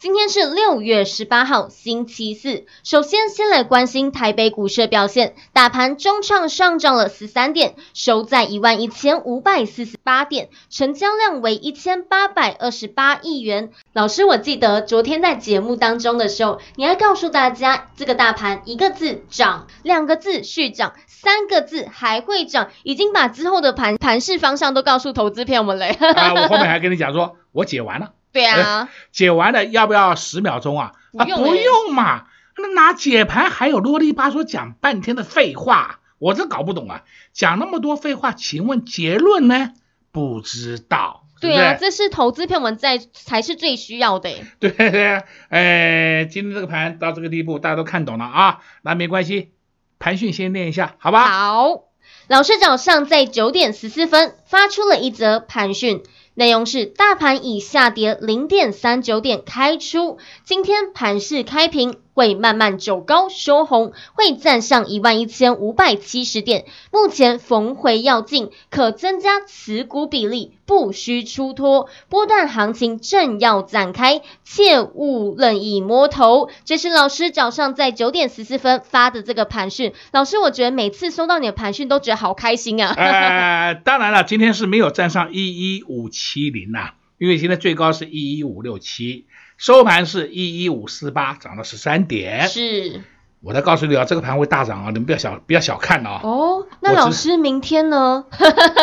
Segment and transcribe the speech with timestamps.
[0.00, 2.66] 今天是六月十八号，星期四。
[2.84, 5.34] 首先，先来关心台北股市的表现。
[5.52, 13.72] 大盘中创上涨了十三点，收在一万一千五百四十八点，成交量为一千八百二十八亿元。
[13.92, 25.86] 老师，我记得昨天在节目当中的时候，你还告诉大家，这个大盘一个字涨，两个字续涨，三个字还会涨，已经把之后的盘盘势方向都告诉投资朋友们了。
[25.86, 28.10] 啊，我后面还跟你讲说，我解完了。
[28.32, 30.92] 对啊，解完了要不要十秒钟啊？
[31.12, 32.24] 不用，啊，不用嘛，
[32.56, 37.04] 那拿解盘还有啰里吧嗦讲半天的废话，我真搞不懂啊！
[37.32, 39.72] 讲那么多废话，请问结论呢？
[40.12, 41.24] 不知道。
[41.40, 44.30] 对啊，这是投资朋友们在才是最需要的。
[44.58, 49.52] 对对，哎，今天这个盘到这个地步，大家都看懂了啊，那没关系，
[50.00, 51.28] 盘讯先念一下，好吧？
[51.28, 51.84] 好，
[52.26, 56.02] 老师早上在九点十四分发出了一则盘讯。
[56.38, 66.64] 内容是大盘以下跌零点三九点开出，今天盘势开平，会慢慢走高收红，会站上一万一千五百七十点。
[66.90, 71.88] 目前逢回要进，可增加持股比例，不需出脱。
[72.08, 76.48] 波段行情正要展开，切勿任意摸头。
[76.64, 79.92] 这是老师早上在九点十四分发的这个盘讯。
[80.10, 82.92] 老师，我觉得每次收到你的盘讯都觉得好开心啊！
[82.98, 86.48] 呃，当然了，今天是没有站上一一五七。
[86.50, 89.26] 零呐，因为现在最高是一一五六七，
[89.58, 92.46] 收盘是一一五四八，涨了十三点。
[92.48, 93.02] 是，
[93.40, 96.20] 我再告诉你啊，这个盘会大涨啊，你们不要小不要小看哦。
[96.22, 98.24] 哦，那老师明天呢？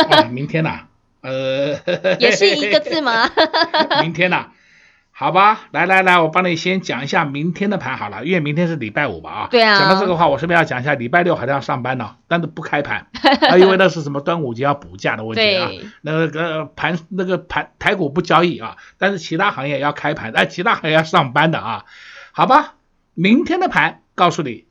[0.10, 0.88] 啊、 明天呐、啊，
[1.22, 1.80] 呃，
[2.20, 3.32] 也是一个字吗？
[4.04, 4.52] 明天呐、啊。
[5.18, 9.48] 好吧，来来来，我帮你先讲一下明天的盘好了，因为明天是礼拜五吧啊。
[9.50, 9.80] 对啊。
[9.80, 13.08] 讲到这个话，我顺便要讲一下，礼拜六还是要上班呢，但是不开盘，
[13.50, 15.72] 啊，因为那是什么端午节要补假的问题啊。
[16.02, 21.86] 那个盘那个盘台股不交易啊，但是其他行业要开盘，哎，其他行业要上班的啊。
[22.34, 22.74] 好吧，
[23.14, 24.66] 明天的盘告诉你，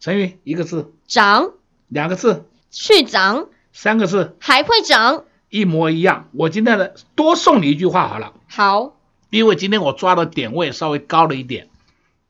[0.00, 1.50] 陈宇一个字涨，
[1.88, 6.30] 两个字去涨，三个字还会涨，一模一样。
[6.32, 8.32] 我今天的多送你一句话好了。
[8.48, 8.94] 好。
[9.34, 11.68] 因为今天我抓的点位稍微高了一点，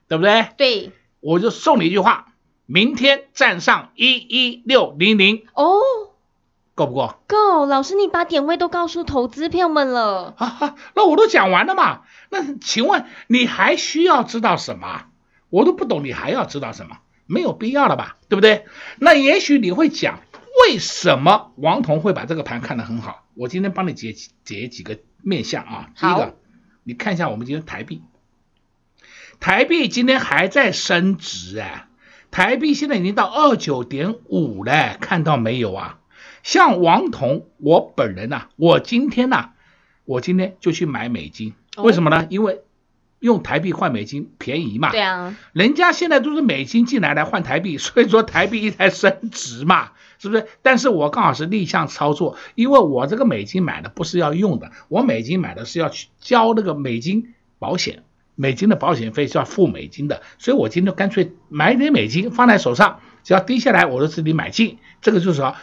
[0.08, 0.48] 对不对？
[0.56, 2.32] 对，我就送你一句话：
[2.64, 5.76] 明天站上一一六零零哦，
[6.74, 7.14] 够不够？
[7.26, 10.32] 够，老师你把点位都告诉投资票们了。
[10.38, 12.00] 哈哈，那我都讲完了嘛？
[12.30, 15.04] 那请问你还需要知道什么？
[15.50, 16.96] 我都不懂，你还要知道什么？
[17.26, 18.16] 没有必要了吧？
[18.30, 18.64] 对不对？
[18.98, 20.20] 那也许你会讲，
[20.66, 23.24] 为什么王彤会把这个盘看得很好？
[23.34, 25.90] 我今天帮你解解几个面相啊。
[26.00, 26.34] 第一个。
[26.84, 28.02] 你看一下我们今天台币，
[29.40, 31.88] 台币今天还在升值啊，
[32.30, 35.98] 台币现在已经到二九点五了，看到没有啊？
[36.42, 39.54] 像王彤我本人呐、啊，我今天呐、啊，
[40.04, 42.26] 我今天就去买美金，为什么呢？
[42.28, 42.60] 因为
[43.24, 44.90] 用台币换美金便宜嘛。
[44.90, 49.92] 对啊，人家现在都是美金进来来换台币， 所以说台币一直在升值嘛。
[50.16, 50.46] 是不是？
[50.62, 58.04] 但是我刚好是逆向操作，因为我这个美金买的不是要用的，我美金买的是要去交那个美金保险，
[58.34, 65.54] 美金的保险费是要付美金的，所以我今天干脆买一点美金放在手上，只要低下来我就自己买进，这个就是说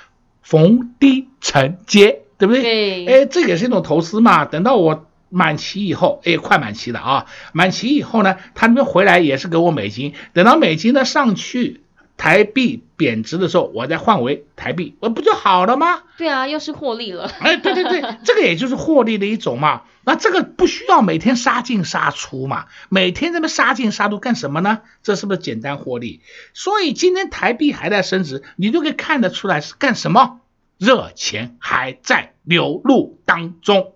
[0.44, 2.62] 逢低承接，对不对？
[2.62, 3.06] 对。
[3.08, 4.46] 哎，这也是一种投资嘛。
[4.46, 11.82] 等到我满期以后，哎，快满期了啊，满期以后呢，他那边回来也是给我美金，等到美金呢上去。
[12.18, 16.04] 台币贬值的时候，我再换为台币，我不就好了吗？
[16.20, 17.32] 对啊，又是获利了。
[17.40, 19.82] 哎，对对对， 这个也就是获利的一种嘛。
[20.04, 22.66] 那这个不需要每天杀进杀出嘛？
[22.90, 24.82] 每天这么杀进杀出干什么呢？
[25.02, 26.22] 这是不是简单获利？
[26.54, 30.42] 所以今天台币还在升值，你就可以看得出来是干什么？
[30.78, 33.94] 热钱还在流入当中，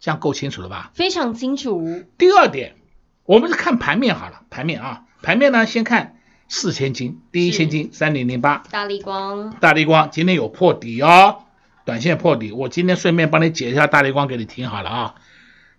[0.00, 0.90] 这样够清楚了吧？
[0.94, 2.04] 非常清楚。
[2.16, 2.76] 第二点，
[3.24, 6.14] 我们是看盘面好了，盘面啊，盘面呢，先看。
[6.50, 11.42] 四千金，第一千金三零零八，大立光，大立光今天有破底哦，
[11.84, 15.14] 短线破底，我今天顺便帮你解一下大立光给你听好了啊，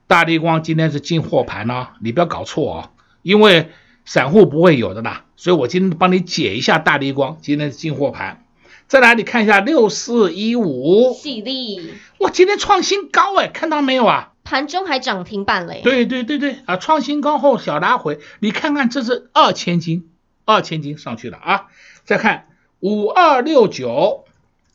[0.06, 2.90] 大立光今天是进货盘哦，你不要搞错哦，
[3.24, 3.72] 因为
[4.06, 5.26] 散户不会有的啦。
[5.38, 8.46] 所以我今天帮你解一下大立光今天是进货盘。
[8.90, 14.34] 再来，你看一下六四一五，矽力，哇，今天创新高哎，看到没有啊？
[14.44, 15.82] 盘中还涨停板嘞。
[15.84, 20.10] 对对对对啊，创新高后小拉回，你看看这是二千金，
[20.44, 21.68] 二千斤上去了啊。
[22.04, 22.48] 再看
[22.80, 24.26] 五二六九，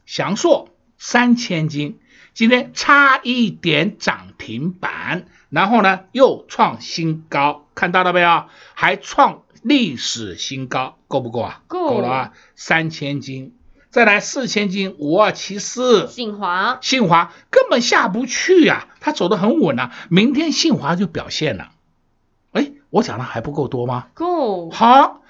[0.06, 1.98] 祥硕三千斤，
[2.34, 8.44] 今天差一点涨停板，然后呢又创新高，看到了没有？
[8.74, 11.62] 还创历史新高，够不够啊？
[11.66, 13.56] 够，够了啊，三千金。
[13.94, 21.70] 再来四千金五二七四，信华，信华根本下不去呀、啊，它走得很稳啊，明天信华就表现了。
[22.50, 24.08] 哎，我讲的还不够多吗？
[24.14, 24.68] 够。
[24.70, 25.22] 好，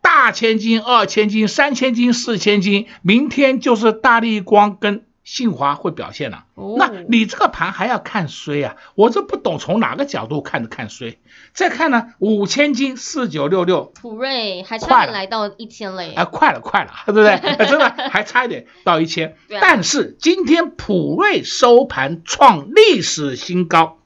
[0.00, 5.04] 大千金、二千金、三千金、四千金，明天就是大力光跟。
[5.28, 8.76] 信华会表现了，哦，那你这个盘还要看衰啊？
[8.94, 11.18] 我这不懂从哪个角度看的看衰。
[11.52, 17.66] 再看呢，五千金四九六六，普瑞还差点来到一千了耶，啊，快了快了， 对不对？
[17.66, 19.36] 真的还差一点到一千。
[19.60, 23.98] 但是今天普瑞收盘创历史新高，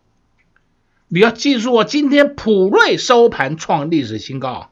[1.07, 4.72] 你要记住哦，今天普瑞收盘创历史新高。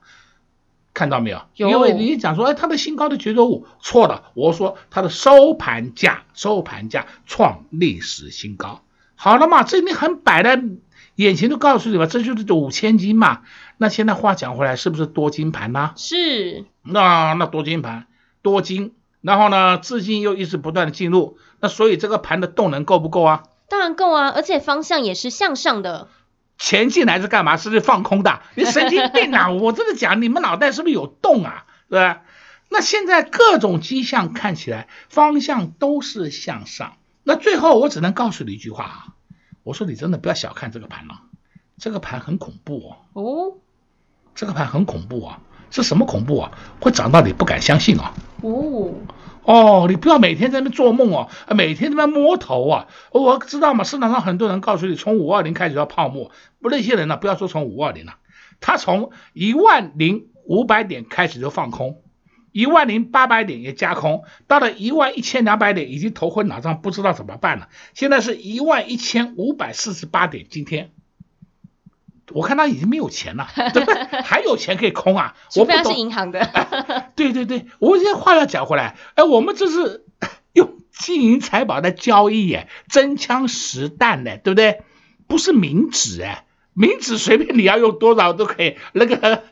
[0.92, 1.40] 看到没有？
[1.54, 4.30] 有，因为你讲说，哎，它的新高的绝对物错了。
[4.34, 8.82] 我说它的收盘价，收盘价创历史新高。
[9.14, 10.62] 好了嘛，这里很摆在
[11.14, 13.42] 眼前，都告诉你吧，这就是五千金嘛。
[13.76, 15.92] 那现在话讲回来，是不是多金盘呢？
[15.96, 16.64] 是。
[16.82, 18.06] 那那多金盘，
[18.42, 23.44] 多金，然后呢，资金又一直不断的进入，那所以这个盘的动能够不够啊？
[23.68, 26.08] 当然够啊，而且方向也是向上的。
[26.60, 27.56] 钱进来是干嘛？
[27.56, 28.42] 是不是放空的？
[28.54, 29.50] 你神经病啊！
[29.50, 31.64] 我真的讲，你们脑袋是不是有洞啊？
[31.88, 32.22] 对吧？
[32.68, 36.92] 那现在各种迹象看起来方向都是向上。
[37.24, 39.06] 那最后我只能告诉你一句话啊，
[39.64, 41.22] 我说你真的不要小看这个盘了，
[41.78, 42.96] 这个盘很恐怖哦。
[43.14, 43.54] 哦，
[44.34, 45.40] 这个盘很恐怖啊！
[45.70, 46.52] 是什么恐怖啊？
[46.80, 48.12] 会涨到你不敢相信啊！
[48.42, 48.92] 哦。
[49.50, 52.86] 哦，你不要每天在那做梦哦，每天在那摸头啊！
[53.10, 56.30] 我知道嘛，市场上很多人告诉你，从五二零开始要泡沫，
[56.60, 58.14] 不那些人呢，不要说从五二零了，
[58.60, 62.00] 他从一万零五百点开始就放空，
[62.52, 67.68] 一万零八百点也加空，到了一万一千两百点已经头昏脑胀，不知道怎么办了。
[67.92, 70.92] 现在是一万一千五百四十八点，今天。
[72.32, 74.22] 我看他已经没有钱了， 对不对？
[74.22, 75.34] 还有钱可以空啊？
[75.56, 76.48] 我不是银行的。
[77.16, 80.04] 对对对，我现在话要讲回来，哎，我们这是
[80.52, 84.82] 用金银财宝来交易耶，真枪实弹的，对不对？
[85.26, 86.44] 不是冥纸哎，
[86.76, 89.44] 冥纸随便你要用多少都可以，那个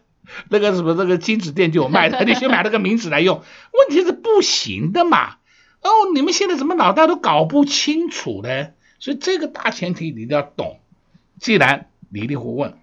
[0.48, 3.42] 那个什么那个金纸店就有卖的，你先买那个冥纸来用。
[3.72, 5.36] 问题是不行的嘛？
[5.80, 8.70] 哦，你们现在怎么脑袋都搞不清楚呢？
[8.98, 10.80] 所以这个大前提你一定要懂。
[11.38, 12.74] 既然你一定会问，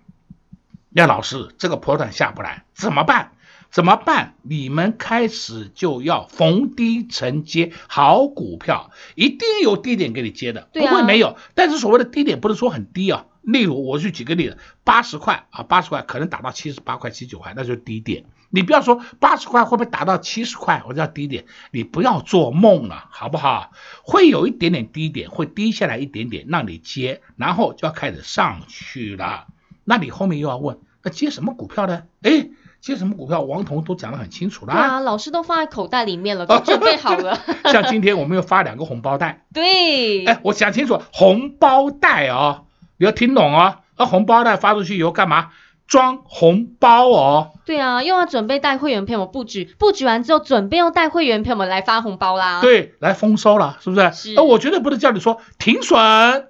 [0.89, 3.31] 廖老师，这个破段下不来怎么办？
[3.71, 4.35] 怎么办？
[4.41, 11.37] 你们开始就要逢低承接好股票，一定有低点给你接的，不会没有。
[11.55, 18.23] 但是所谓的低点不是说很低啊，例如我去举个例子，八十块啊，八十块可能打到七十八块、七十九块，那就是低点。
[18.49, 23.71] 你不要说八十块会不会打到七十块，我叫低点，你不要做梦了，好不好？
[24.03, 29.47] 会有一点点低点，会低下来一点点让你接，然后就要开始上去了。
[29.83, 32.03] 那你后面又要问，那接什么股票呢？
[32.21, 32.47] 哎，
[32.81, 33.41] 接什么股票？
[33.41, 34.73] 王彤都讲得很清楚了。
[34.73, 37.39] 啊，老师都放在口袋里面了，都准备好了。
[37.71, 39.45] 像今天我们又发两个红包袋。
[39.53, 40.25] 对。
[40.25, 42.65] 哎，我讲清楚，红包袋哦，
[42.97, 43.79] 你要听懂哦。
[43.97, 45.51] 那红包袋发出去以后干嘛？
[45.87, 52.61] 装红包哦，对啊，又要准备带会员朋友布局，布局完之后准备要带会员朋友们来发红包啦。
[52.61, 54.11] 对，来丰收了，是不是？
[54.11, 54.33] 是。
[54.33, 56.47] 那我绝对不能叫你说停损。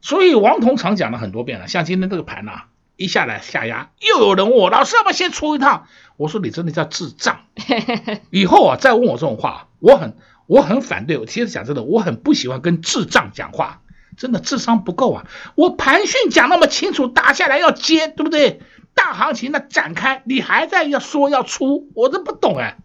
[0.00, 5.86] 所以王彤常讲了很多遍了，像今天这个盘呐、啊，一下来下压，又有人问我老师要不要先出一趟？
[6.16, 7.40] 我说你真的叫智障。
[8.30, 11.18] 以后啊再问我这种话，我很我很反对。
[11.18, 13.80] 我其实讲真的，我很不喜欢跟智障讲话。
[14.16, 15.26] 真的智商不够啊！
[15.54, 18.60] 我盘讯讲那么清楚，打下来要接，对不对？
[18.94, 22.78] 大行情的展开，你还在要说要出，我都不懂哎。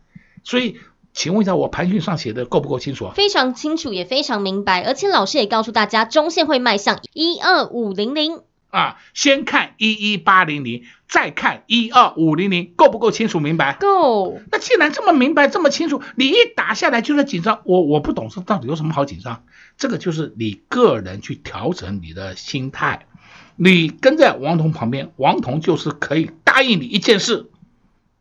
[0.44, 0.78] 所以，
[1.14, 3.14] 请问一下，我盘讯上写的够不够清楚啊？
[3.16, 8.42] 非常清楚，也非常明白，而且老师也告诉大家，中线会迈向一二五零零。
[8.70, 13.74] 啊，先看一一八零零，再看一二五零零，够不够清楚明白？
[13.74, 14.40] 够。
[14.52, 19.44] 那既然这么明白这么清楚，你一打下来就是紧张，我我不懂这到底有什么好紧张？
[19.78, 23.08] 这个就是你个人去调整你的心态。
[23.56, 27.50] 你跟在王彤旁边，王彤就是可以答应你一件事，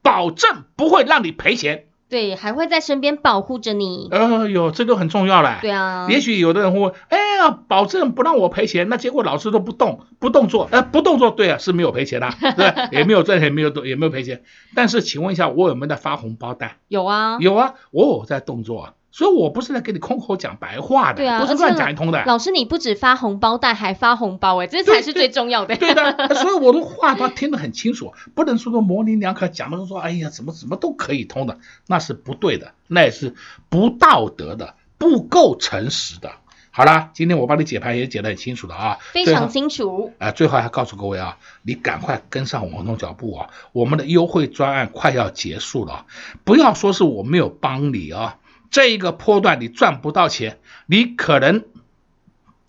[0.02, 1.87] 保证不会让你赔钱。
[2.08, 4.08] 对，还会在身边保护着你。
[4.10, 5.58] 呃哟，这个很重要了。
[5.60, 6.06] 对啊。
[6.08, 14.42] 也许有的人会问，哎，呀保证不让我赔钱，那结果老师都不动不动作，呃，不动作，对啊，是没有赔钱的， 对，也没有赚钱，没有也没有赔钱。
[14.74, 16.78] 但是请问一下，我有没有在发红包袋？
[16.88, 18.92] 有啊，有啊，我有在动作啊。
[19.10, 22.22] 所以我不是在给你空口讲白话的，对啊，不是乱讲一通的。
[22.26, 25.76] 老师，你不止发红包袋，还发红包，哎，这才是最重要的。
[25.76, 33.34] 对，对，对的， 所以我的话他听得很清楚，不能说说模棱两可，讲的说说，哎呀，怎么怎么都可以通的，那是不对的，那也是
[33.70, 36.30] 不道德的，不够诚实的。
[36.70, 40.12] 好了，今天我帮你解盘也解得很清楚了啊，非常清楚。
[40.18, 46.04] 啊、呃，最后还告诉各位啊，你赶快跟上我们的脚步啊，我们的优惠专案快要结束了，
[46.44, 48.36] 不要说是我没有帮你啊。
[48.70, 51.64] 这一个波段你赚不到钱，你可能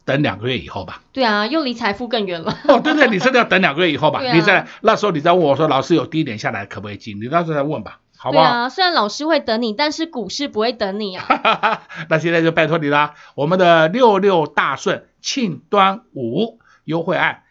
[0.06, 1.02] 等两个月以后吧。
[1.12, 2.58] 对啊，又离财富更远了。
[2.68, 4.22] 哦，对对，你真的要等两个月以后吧？
[4.26, 7.22] 啊、你在那时候你再问我说，老师有低点下来可不可以进？
[7.22, 8.44] 你到时候再问吧，好不好？
[8.44, 11.82] 对啊，虽然老师会等你，但是股市不会等你啊。
[12.10, 17.44] 那现在就拜托你啦，我们的六六大顺庆端午优惠案。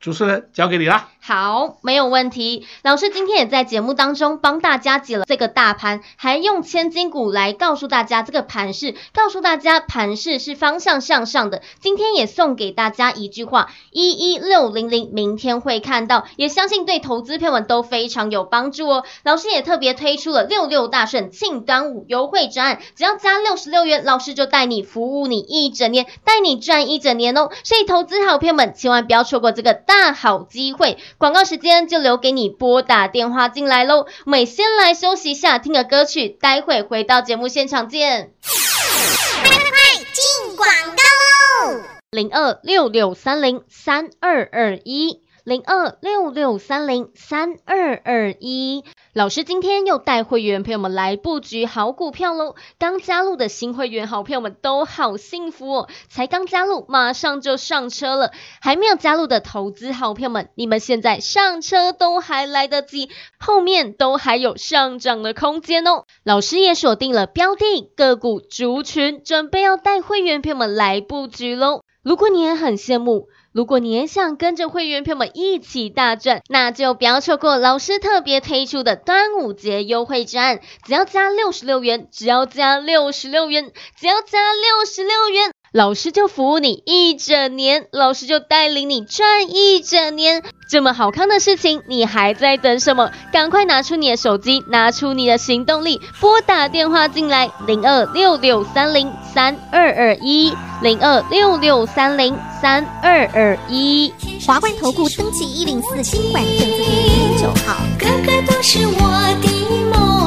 [0.00, 2.66] 主持人交给你了，好，没有问题。
[2.82, 11.62] 老师今天也在节目当中帮大家解了这个大盘，还用千金股来告诉大家这个盘势，告诉大家盘势是方向向上的。
[11.80, 19.04] 今天也送给大家一句话：一一六零零，明天会看到，也相信对投资朋友们都非常有帮助哦。
[19.22, 27.48] 老师也特别推出了六六大顺庆端午优惠专案，只要加六十六元，老师就带你服务你一整年，带你赚一整年哦。
[27.62, 34.06] 所以投资好朋友们千万不要错过这个大好机会，广告时间就留给你拨打电话进来喽。
[34.26, 38.32] 我们先来休息一下，听个歌曲，待会回到节目现场见。
[38.42, 41.80] 快快快，进广告喽！
[42.10, 45.20] 零二六六三零三二二一。
[45.44, 52.54] 零二六六三零三二二一，老师今天又带会员朋友们来布局好股票喽！
[52.78, 58.30] 刚加入的新会员好朋友们都好幸福哦，才刚加入马上就上车了，
[58.60, 66.04] 还没有加入的投资好朋友们，你们现在上车都还来得及，后面都还有上涨的空间哦！
[66.22, 71.82] 老师也锁定了标的个股族群，准备要带会员朋友们来布局喽！
[72.04, 73.26] 如果你也很羡慕。
[73.52, 85.51] 如果你也想跟着会员朋友们一起大赚，那就不要错过老师特别推出的端午节优惠专案，只要加六十六元，只要加六十六元，只要加六十六元。
[85.72, 93.10] 老师就服务你一整年，老师就带领你赚一整年，这么好康的事情，你还在等什么？
[93.32, 100.52] 赶快拿出你的手机，拿出你的行动力，拨打电话进来，零二六六三零三二二一，
[100.82, 104.12] 零二六六三零三二二一。
[104.46, 109.00] 华冠投顾登记一零四金管证字第零九号，个个都是我
[109.40, 109.48] 的
[109.88, 110.21] 梦。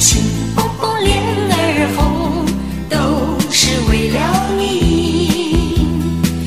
[0.00, 0.22] 心，
[0.54, 1.16] 砰砰脸
[1.50, 2.46] 儿红，
[2.88, 2.96] 都
[3.50, 4.18] 是为了
[4.56, 5.76] 你。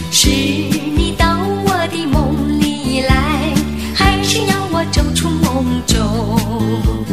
[0.09, 3.53] 是你到我的梦里来，
[3.93, 7.10] 还是要我走出梦中？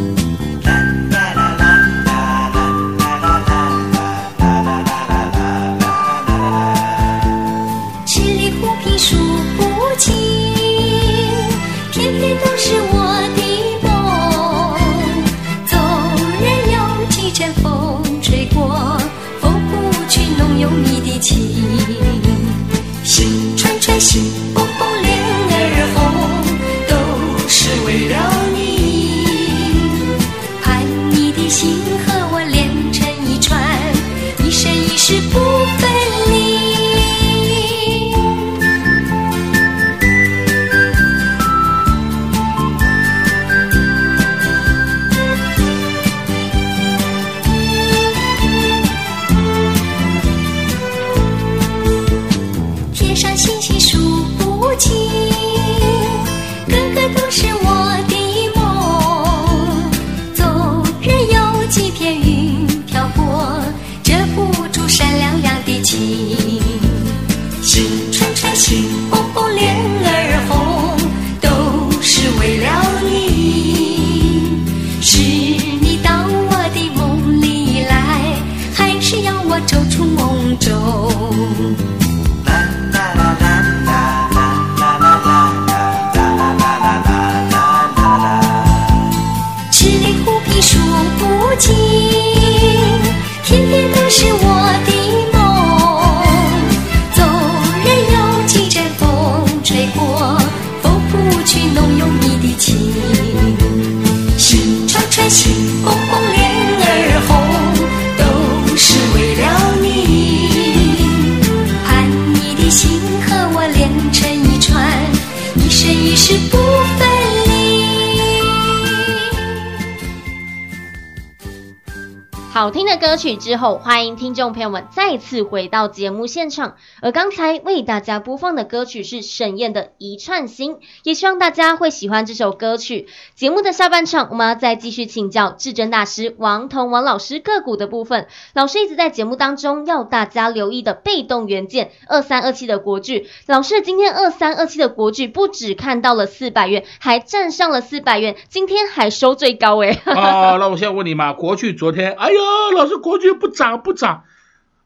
[123.19, 126.77] 曲之后，欢迎听众朋友们再次回到节目现场。
[127.03, 133.09] 而刚才为大家播放的歌曲是沈燕的《一串心》，也希望大家会喜欢这首歌曲。
[133.35, 138.29] 节目的下半场，我们要再继续请教至尊大师王彤王老师个股的部分。
[138.55, 143.27] 老师一直在节目当中要大家留意的被动元件二三二七的国巨。
[143.47, 149.99] 老师今天二三二七的国巨不只看到了四百元，还站上了四百元，今天还收最高诶。
[150.07, 152.39] 啊，那我现在问你嘛，国巨昨天，哎呦。
[152.69, 154.25] 老师，国巨不涨不涨，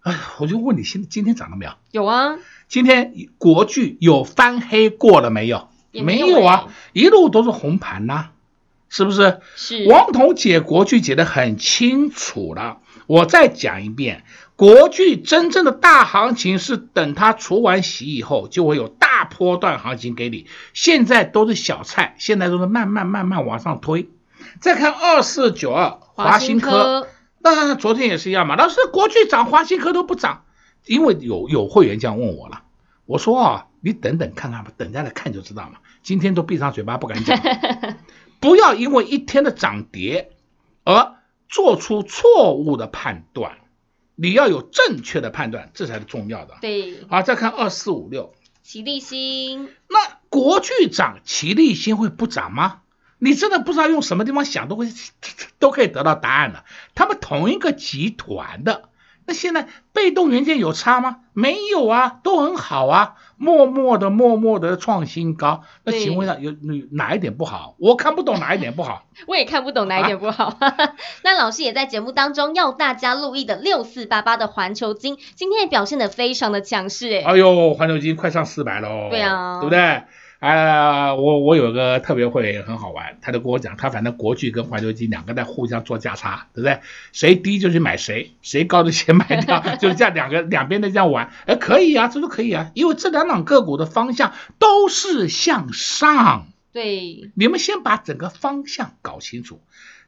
[0.02, 1.72] 哎，我就问你，现今天涨了没有？
[1.90, 2.38] 有啊，
[2.68, 5.68] 今天国剧有翻黑过了没有？
[5.90, 8.30] 没有，没有啊，一路都是红盘呐、啊，
[8.88, 9.40] 是不是？
[9.56, 9.88] 是。
[9.88, 14.22] 王彤解国剧解得很清楚了，我再讲一遍，
[14.54, 20.46] 国剧真正的大行情是等它除完息以后，就会有大波段行情给你。
[20.74, 24.08] 现在都是小菜，现在都是慢慢慢慢往上推。
[24.60, 27.08] 再看二四九二华新科。
[27.42, 30.44] 那昨天也是一样嘛，老师，国巨涨，华新科都不涨，
[30.86, 32.62] 因为有有会员这样问我了，
[33.06, 35.78] 我说啊，你等等看看吧，等下来看就知道嘛。
[36.02, 37.38] 今天都闭上嘴巴不敢讲，
[38.40, 40.32] 不要因为一天的涨跌
[40.84, 41.16] 而
[41.48, 43.58] 做出错误的判断，
[44.14, 46.54] 你要有正确的判断，这才是重要的。
[46.60, 52.81] 对，好，再看二四五六，齐力新，那国巨涨，齐力新会不涨吗？
[53.24, 54.88] 你真的不知道用什么地方想都会
[55.60, 56.64] 都可以得到答案了。
[56.96, 58.88] 他们同一个集团的，
[59.26, 61.18] 那现在被动元件有差吗？
[61.32, 65.62] 没有啊，都很好啊，默默的默默的创新高。
[65.84, 66.52] 那请问一下，有
[66.90, 67.76] 哪一点不好？
[67.78, 69.06] 我看不懂哪一点不好。
[69.28, 70.56] 我也看不懂哪一点不好。
[70.58, 70.74] 啊、
[71.22, 77.22] 那老师也在节目当中要大家录音的六四八八的环球金，今天也表现得非常的强势哎。
[77.22, 79.06] 哎呦，环球金快上四百喽。
[79.10, 80.02] 对啊，对不对？
[80.42, 86.80] 啊，我我有个特别会员很好玩，他就跟我讲，他反正国巨跟环球金两个在互相做价差，对不对？
[87.12, 96.48] 谁低就去买谁， 谁高的先卖掉，就是这样两个 两边的这样玩，哎，可以啊，这都可以啊，因为这两档个股的方向都是向上。
[96.72, 99.60] 对，你们先把整个方向搞清楚，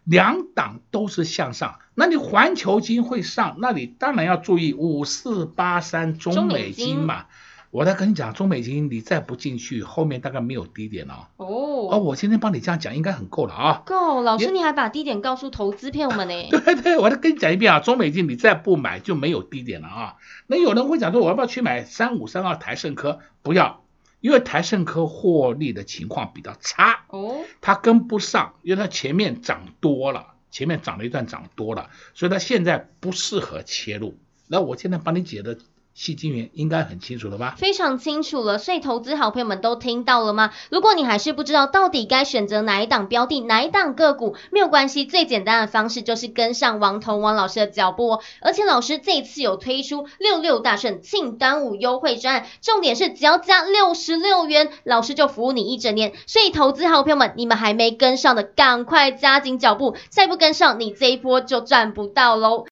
[0.02, 7.26] 两档都是向上，那你环球金会上，那你当然要注意五四八三中美金嘛。
[7.74, 11.30] 我在跟你讲，中美金，你再不进去，后面大概没有低点了。
[11.38, 13.82] 哦，哦，我今天帮你这样讲，应该很够了啊。
[13.84, 16.48] 够，老师你还把低点告诉投资朋友们呢？
[16.64, 20.14] 对对，我再跟你讲一遍啊，中美金你再不买就没有低点了啊。
[20.46, 23.18] 那有人会讲说，我要不要去买三五三二台盛科？
[23.42, 23.82] 不要，
[24.20, 27.06] 因为台盛科获利的情况比较差。
[27.08, 34.16] 哦，它跟不上，因为它前面涨多了，前面涨了一段涨多了，所以它现在不适合切入。
[34.46, 35.58] 那我现在帮你解的。
[35.96, 37.54] 矽晶圆应该很清楚了吧？
[37.56, 40.52] 非常清楚了，所以投资好朋友们都听到了吗？
[40.70, 48.20] 如果你还是不知道到底该选择哪一档标的、哪一档个股，没有关系，最简单的方式就是跟上王彤王老师的脚步哦。
[48.40, 56.12] 而且老师这一次有推出六六大顺庆端午优惠专案，重点是只要加六十六元，老师就服务你一整年。
[56.26, 62.66] 所以投资好朋友们，你们还没跟上的，赶快加紧脚步，再不跟上，你这一波就赚不到喽。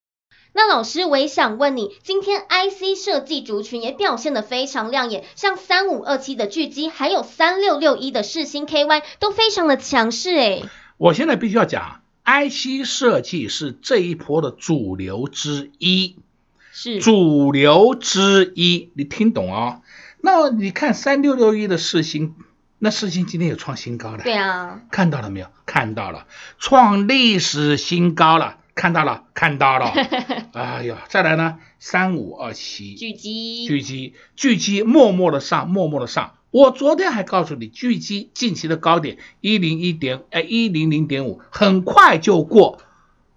[0.55, 10.65] 那老师，我也想问你，今天 IC 设计族群也表现得非常亮眼，像三五二七的巨基，还有三六六一的世星 KY 都非常的强势诶。
[10.99, 16.17] 我现在必须要讲，IC 设计是这一波的主流之一，
[16.71, 19.81] 是主流之一，你听懂哦？
[20.21, 22.35] 那你看三六六一的世星，
[22.79, 25.47] 那世星今天有创新高了，对啊，看到了没有？
[25.65, 26.27] 看到了，
[26.59, 28.59] 创历史新高了。
[28.74, 29.92] 看到了，看到了，
[30.54, 36.35] 哎呀，再来呢，三五二七，狙击，狙击，狙击，默默的上，默默的上。
[36.50, 42.78] 我昨天还告诉你，狙击近期的高点一零一点，哎，一零零点五，很快就过。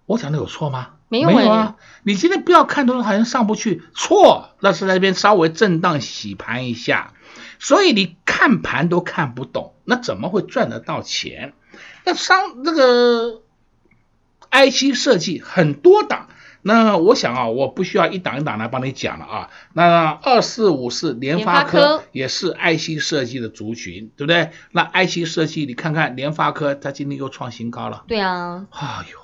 [0.06, 0.90] 我讲的有错吗？
[1.08, 1.76] 没有，没有啊。
[2.02, 7.12] 你今天不要看到好像上不去，错，那是在那边稍微震荡洗盘一下，
[7.58, 11.52] 所以你看盘都看不懂，那怎么会赚得到钱？
[12.04, 13.42] 那商这个。
[14.56, 16.28] IC 设计很多档，
[16.62, 19.50] 那我想啊，我不需要一档一档来帮你讲了啊。
[19.74, 24.50] 那二四五四联发科也是 IC 设计的族群，对不对？
[24.72, 28.04] 那 IC 设计，你看看联发科，它今天又创新高了。
[28.08, 28.66] 对啊。
[28.70, 29.18] 哎呦，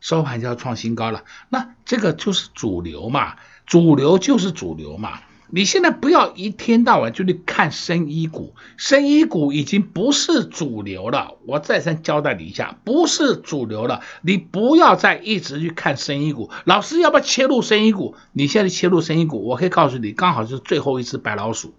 [0.00, 5.20] 收盘就要创新高了，那这个就是主流嘛，主流就是主流嘛。
[5.54, 11.36] 你现在不要一天到晚就去看生医股，生医股已经不是主流了。
[11.46, 14.00] 我再三交代你一下，不是主流了。
[14.22, 16.50] 你不要再一直去看生医股。
[16.64, 18.16] 老师要不要切入生医股？
[18.32, 21.72] 你现在切入生医股，我可以告诉你，刚好是最后一只白老鼠。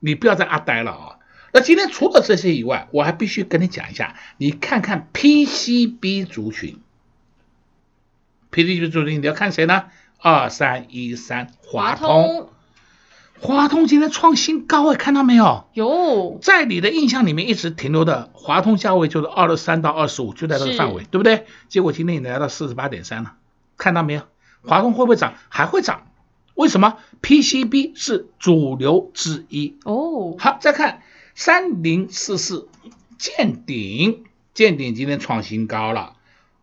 [0.00, 1.18] 你不要再阿呆了啊！
[1.52, 6.80] 那今天除了这些以外，我还必须跟你讲一下，你看看 PCB 族群。
[8.50, 9.84] ，PCB 族群你要看谁呢？
[10.18, 12.49] 二三一三华通，
[13.42, 15.64] 华通，今天创新高哎，看到没有？
[15.72, 21.46] 有，在你的印象里面一直停留的华通价位就是二十三到二十五，就在这个范围，对不对？
[21.68, 23.32] 结果今天已经来到四十八点三了，
[23.78, 24.22] 看到没有？
[24.62, 25.34] 华通会不会涨？
[25.48, 26.06] 还会涨？
[26.54, 30.36] 为什么？PCB 是主流之一哦。
[30.38, 31.00] 好，再看
[31.34, 32.68] 三零四四
[33.16, 36.12] 见顶，见顶今天创新高了。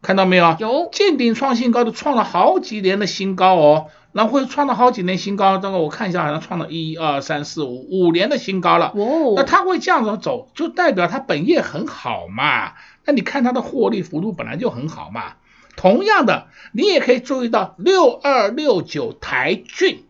[0.04, 0.56] 看到没有？
[0.60, 5.58] 有见顶创新高，都创了好几年的新高哦，然后会创了好几年新高。
[5.58, 8.94] 这个我看一下，好像创了一二三四五五年的新高了。
[8.96, 12.74] 哦，那它会这样子走，就代表它本业很好嘛。
[13.06, 15.34] 那你看它的获利幅度本来就很好嘛。
[15.76, 20.04] 同样的，你也可以注意到六二六九台郡，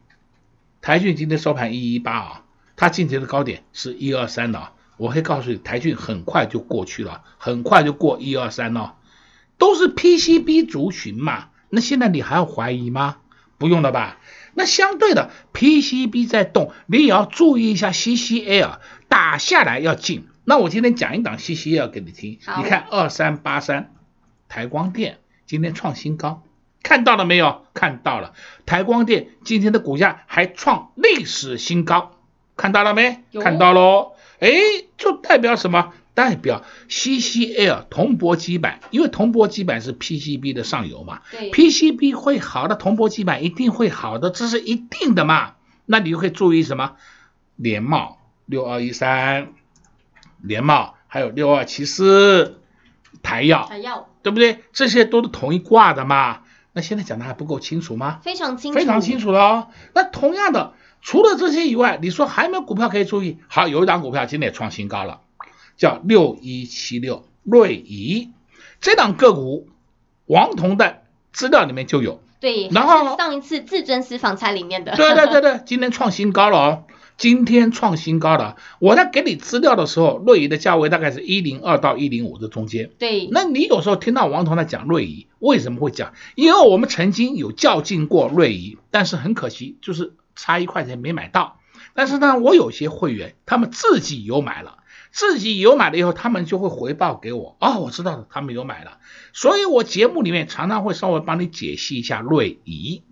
[0.82, 2.44] 台郡今天收盘一一八啊，
[2.76, 4.70] 它近期的高点是一二三的。
[4.96, 8.96] 我可以告诉你，台郡很快就过去了，很快就过一二三了。
[9.60, 13.18] 都是 PCB 族群嘛，那现在你还要怀疑吗？
[13.58, 14.18] 不用了吧？
[14.54, 20.28] 那相对的 PCB 在动，你也要注意一下 CCL 打下来要进。
[20.46, 23.94] 那我今天讲一档 CCL 给你听，你看二三八三
[24.50, 26.42] 台光电今天创新高，
[26.82, 27.66] 看到了没有？
[27.74, 28.34] 看到了，
[28.66, 32.18] 台光电今天的股价还创历史新高，
[32.56, 33.24] 看到了没？
[33.42, 34.50] 看到喽，哎，
[34.98, 35.94] 就代表什么？
[36.18, 45.54] 代表 CCL 铜箔基板，因为铜箔基板是 PCB 的上游嘛，对，PCB 会好的，铜箔基板一定会好的，这是一定的嘛。
[45.86, 46.96] 那你就可以注意什么？
[47.56, 49.50] 联茂六二一三，
[50.42, 52.62] 联茂还有六二七四，
[53.22, 54.64] 台药，台药，对不对？
[54.74, 56.42] 这些都是同一挂的嘛。
[56.74, 58.22] 那现在讲的还不够清楚吗？
[58.24, 59.68] 非常清楚，非常清楚了哦。
[59.94, 63.38] 那同样的，除了这些以外，你说还有没有股票可以注意？
[63.48, 65.22] 好，有一档股票今天也创新高了。
[65.78, 68.32] 叫六一七六瑞仪，
[68.82, 69.70] 这档个股，
[70.26, 72.20] 王彤的资料里面就有。
[72.40, 74.96] 对，然后上一次至尊私房菜里面的。
[74.96, 76.84] 对对对对，今天创新高了哦，
[77.18, 78.58] 今天创新高了。
[78.78, 82.92] 我在给你资料的时候，瑞仪的价位大概是一零二到一零五的中间。
[83.00, 86.14] 对，那你有时候听到王彤在讲瑞仪，为什么会讲？
[86.36, 91.60] 因为我们曾经有较劲过瑞仪，但是很可惜，就是差一块钱没买到。
[91.96, 94.78] 但是呢，我有些会员他们自己有买了。
[95.12, 97.56] 自己有买了以后，他们就会回报给我。
[97.60, 98.98] 哦，我知道了，他们有买了，
[99.34, 103.04] 所以我节目里面常常会稍微帮你解析一下瑞仪，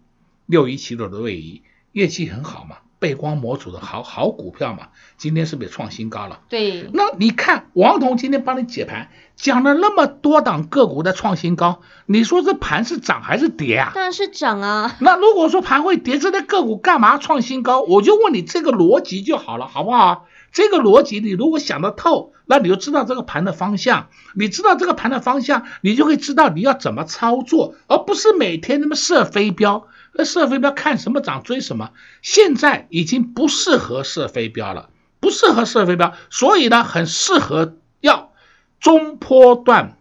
[0.45, 6.41] 六一七六的瑞仪业绩很好嘛，背光模组的好 好股票嘛，今天是不是也创新高了？
[6.49, 6.89] 对。
[6.93, 13.91] 那你看王彤今天帮你解盘，讲了那么多档个股的创新高，你说这盘是涨还是跌啊？
[13.95, 14.95] 当然是涨啊。
[14.99, 17.81] 那如果说盘会跌，这类个股干嘛创新高？
[17.81, 20.25] 我就问你这个逻辑就好了，好不好？
[20.55, 24.07] 这个逻辑你如果想得透，那你就知道这个盘的方向。
[24.35, 29.85] 你知道这个盘的方向，你就会知道你要怎么操作，而不是每天那么射飞镖。
[30.13, 31.91] 那射飞镖看什么涨追什么，
[32.21, 34.89] 现在已经不适合射飞镖了，
[35.19, 38.31] 不适合射飞镖，所以呢，很适合要
[38.79, 39.97] 中波段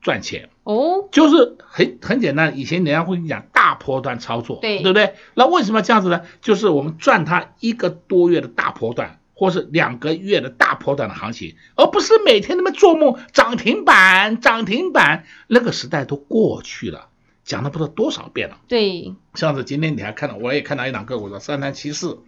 [0.00, 0.50] 赚钱。
[0.64, 5.14] 哦，就是很很简单，以前人家会讲大波段操作，对，对不对？
[5.34, 6.22] 那为什么这样子呢？
[6.40, 9.20] 就是我们赚它一个多月的大波段。
[9.42, 17.08] 或是两个月的大波段的行情，而不是每天那么做梦涨停板涨停板，那个时代都过去了，
[17.42, 18.58] 讲了不知道多少遍了。
[18.68, 22.20] 对，上次今天你还看到，我也看到一档个股叫三三七四，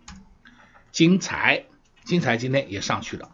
[0.90, 1.66] 精材，
[2.02, 3.30] 精材今天也上去了。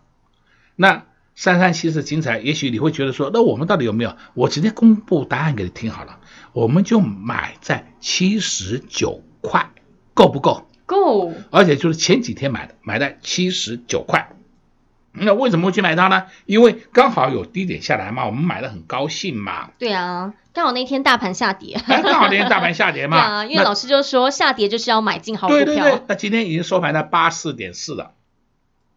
[0.77, 4.15] 那三三七四精材，也许你会觉得说，那我们到底有没有？
[4.35, 6.21] 我直接公布答案给你听好了，
[6.53, 9.71] 我们就买在七十九块，
[10.13, 10.67] 够不够？
[10.91, 14.33] 够，而且就是前几天买的，买在七十九块。
[15.13, 16.27] 那为什么会去买它呢？
[16.47, 19.71] 因为刚好有低点下来嘛，我们买的很高兴嘛。
[19.79, 21.81] 对啊，刚好那天大盘下跌。
[21.87, 23.17] 哎，刚好那天大盘下跌嘛。
[23.23, 25.65] 对啊，因为老师就说下跌就是要买进好股票。
[25.65, 28.13] 对对对，那今天已经收盘在八四点四了，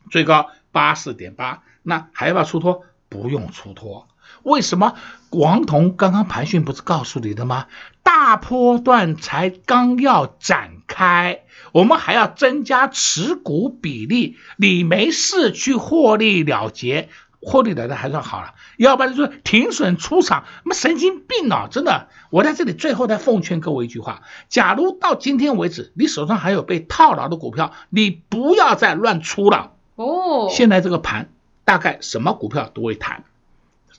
[0.10, 2.84] 最高八四点八，那还要不要出脱？
[3.10, 4.08] 不用出脱。
[4.42, 4.96] 为什么？
[5.30, 7.66] 王彤刚刚盘讯不是告诉你的吗？
[8.04, 14.38] 大波段才刚要展开，我们还要增加持股比例。
[14.58, 17.10] 你没事去获利了结，
[17.42, 21.68] 获利了的还算好了，要不然就是停损出场，那么神经病啊！
[21.72, 29.72] 真的，我在这里最后再奉劝各位一句话：假如到今天为止，你手上还有被套牢的股票，你不要再乱出了。
[29.96, 31.30] 哦，现在这个盘
[31.66, 33.24] 大概什么股票都会弹。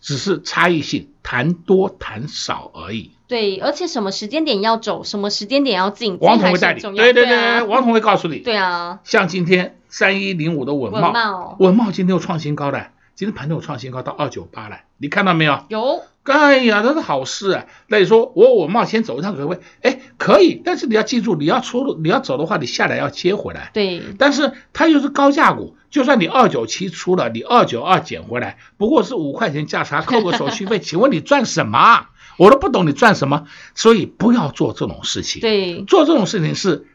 [0.04, 3.12] 只是差异性，谈多谈少而已。
[3.26, 6.80] 对，而且什么时间点要走，什么时间点要进，王彤会带你。
[6.82, 8.40] 对对对，对啊、王彤会告诉你。
[8.40, 15.64] 对啊，像今天三一零五的文茂，文茂，今天又创新高的，今天盘中创新高到二九八了，你看到没有？
[15.68, 16.02] 有。
[16.24, 17.66] 哎呀，这是好事啊！
[17.86, 19.62] 那你说我我冒险走一趟可不可以？
[19.82, 23.70] 哎，可以，但是你要记住，你要出你要走的话，你下来要接回来。
[23.74, 24.00] 对。
[24.18, 32.06] 但是它又是高价股，就算你二九七出了，你二九二捡回来，不过是五块钱价差， 扣个手续费，请问你赚什么？
[32.38, 35.42] 我都不懂你赚什么，所以不要做这种事情。
[35.42, 35.82] 对。
[35.82, 36.86] 做这种事情是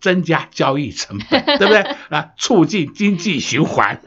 [0.00, 1.80] 增加交易成本，对不对？
[2.10, 4.00] 啊，促进经济循环。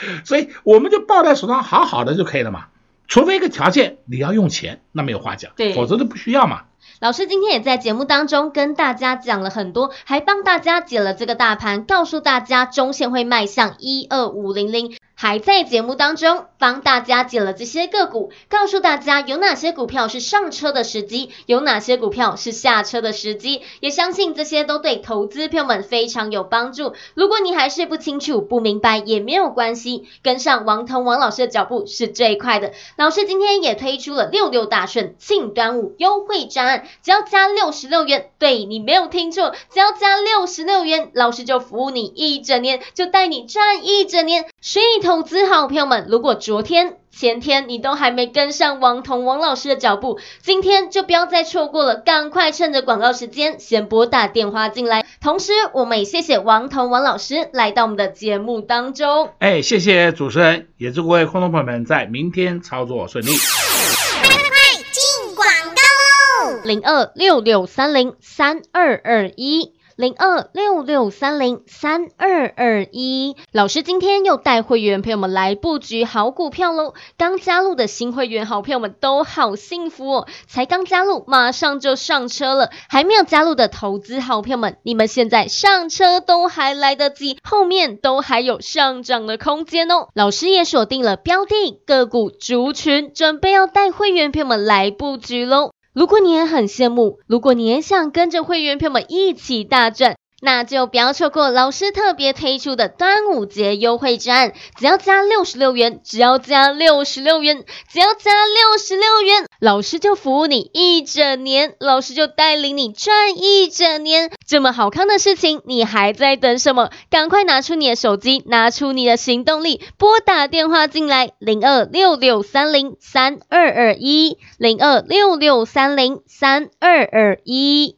[0.24, 2.66] 所以我们就抱在手上，好好的就可以了嘛。
[3.06, 6.64] 除非一个条件，你要用钱，那没有话讲，对，否则都不需要嘛。
[7.00, 14.96] 老师今天也在节目当中跟大家讲了很多，还帮大家解了这个大盘，告诉大家中线会迈向一二五零零。
[15.20, 26.92] 还在节目当中帮大家解了这些个股，告诉大家有哪些股票是上车的时机，有哪些股票是下车的时机，也相信这些都对投资朋友们非常有帮助。
[27.14, 32.70] 如果你还是不清楚、不明白也没有关系，跟上王腾王老师的脚步是最快的。
[32.96, 44.46] 老师今天也推出了六六大顺庆端午优惠专案，只要加六十六元，对，你没有听错，只要加六十六元，老师就服务你一整年，就带你赚一整年。
[44.60, 55.06] 所以投资好朋友们，如果昨天、前天你都还没跟上王彤王老师的脚步，今天就不要再错过了，赶快趁着广告时间先拨打电话进来。
[55.20, 59.30] 同时，我们也谢谢王彤王老师来到我们的节目当中。
[59.38, 63.30] 哎，谢谢主持人，也祝各位观众朋友们在明天操作顺利。
[63.30, 66.60] 快快快，进广告喽！
[66.64, 69.77] 零二六六三零三二二一。
[69.98, 76.94] 零二六六三零三二二一，老师今天又带会员朋友们来布局好股票喽！
[77.16, 90.06] 刚加入的新会员好朋友们都好幸福哦，才刚加入马上就上车了，还没有加入的投资好朋友们，你们现在上车都还来得及，后面都还有上涨的空间哦！
[90.14, 95.72] 老师也锁定了标的个股族群，准备要带会员朋友们来布局喽。
[95.98, 114.30] 如果你也很羡慕，如果你也想跟着会员朋友们一起大赚，那就不要错过老师特别推出的端午节优惠专案，只要加六十六元，只要加六十六元，只要加六十六元，老师就服务你一整年，老师就带领你赚一整年。
[114.46, 116.90] 这么好康的事情，你还在等什么？
[117.10, 127.97] 赶快拿出你的手机，拿出你的行动力，拨打电话进来，零二六六三零三二二一，零二六六三零三二二一。